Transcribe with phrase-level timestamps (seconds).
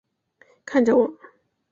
[0.65, 1.15] 看着我